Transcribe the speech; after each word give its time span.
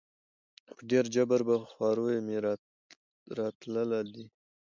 په 0.75 0.81
ډېر 0.91 1.05
جبر 1.15 1.39
په 1.47 1.55
خواریو 1.71 2.25
مي 2.27 2.37
راتله 3.39 4.01
دي 4.13 4.25